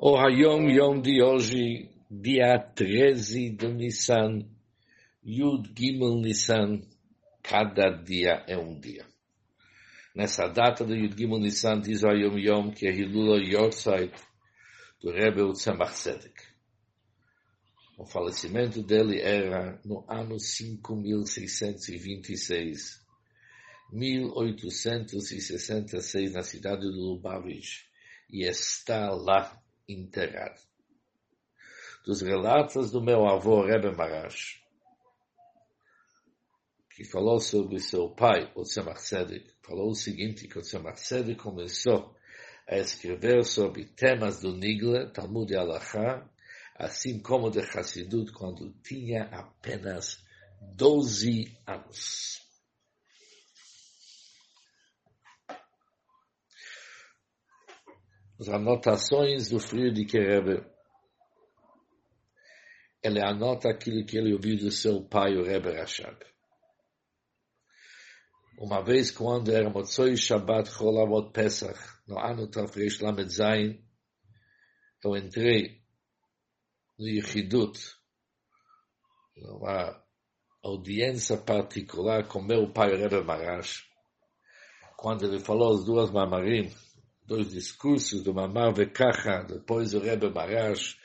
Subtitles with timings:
[0.00, 4.48] O Hayom Yom de hoje, dia 13 de Nissan,
[5.24, 6.82] Yud Gimel Nissan,
[7.42, 9.04] cada dia é um dia.
[10.14, 14.14] Nessa data do Yud Gimel Nissan, diz o Hayom Yom, que é Hilula Yortzeit,
[15.02, 16.42] do Rebbe Utzemach Tzedek.
[17.98, 23.04] O falecimento dele era no ano 5626,
[23.92, 27.80] 1866, na cidade de Lubavitch,
[28.30, 30.60] e está lá enterrado.
[32.04, 34.62] Dos relatos do meu avô Rebbe Marash,
[36.90, 41.40] que falou sobre seu pai, o Tzemach Tzedek, falou o seguinte, que o Tzemach Tzedek
[41.40, 42.14] começou
[42.68, 46.28] a escrever sobre temas do Nigle, Talmud e Alachá,
[46.78, 50.22] assim como de Hassidut, quando tinha apenas
[50.76, 52.47] 12 anos.
[58.38, 59.58] As anotações do
[59.92, 60.64] de Rebbe.
[63.02, 66.16] Ele anota aquilo que ele ouviu do seu pai, o Rebbe Rashab.
[68.60, 73.84] Uma vez, quando era Motzoi Shabbat Cholavot Pesach, no ano Tafresh Lamed Zayin,
[75.04, 75.80] eu entrei
[76.98, 77.78] no Yechidut,
[79.36, 80.02] numa
[80.62, 83.88] audiência particular com meu pai, Rebbe Marash,
[84.96, 86.68] quando ele falou as duas mamarim,
[87.28, 90.98] dois discursos do Mamar Vekacha, depois o Rebbe Marash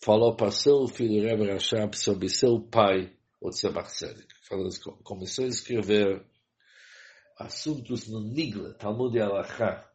[0.00, 4.28] falou para seu filho Rebbe Rashab sobre seu pai, o Tzemach Tzedek.
[5.02, 6.24] Começou a escrever
[7.36, 9.90] assuntos no Nigla, Talmud e Alachá,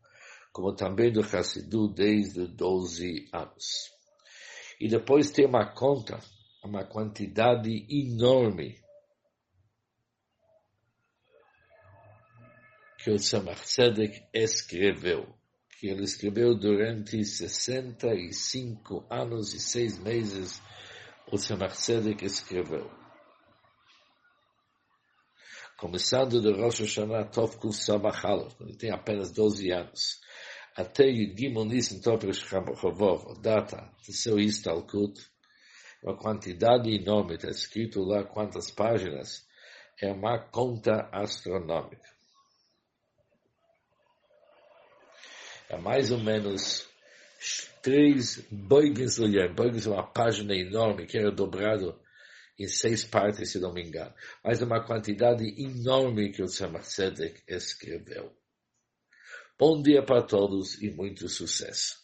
[0.52, 3.90] como também do Hassidu desde 12 anos.
[4.78, 6.20] E depois tem uma conta,
[6.66, 8.78] uma quantidade enorme
[12.98, 15.41] que o Tzemach Tzedek escreveu
[15.82, 20.62] que ele escreveu durante 65 anos e seis meses,
[21.26, 22.88] o Tzemach Tzedek escreveu.
[25.80, 27.76] Começando de Rosh Hashanah Tov Kuf
[28.60, 30.22] ele tem apenas 12 anos,
[30.78, 35.20] até Yudgimon Nissen Tov a data de seu Istalkut,
[36.04, 39.48] uma quantidade enorme, está escrito lá quantas páginas,
[40.00, 42.21] é uma conta astronômica.
[45.72, 46.86] É mais ou menos
[47.82, 49.54] três Beugens Lilian.
[49.54, 51.98] Beugens é uma página enorme que era dobrado
[52.60, 54.14] em seis partes, se não me engano.
[54.44, 58.36] Mas é uma quantidade enorme que o Tzemach Tzedek escreveu.
[59.58, 62.01] Bom dia para todos e muito sucesso.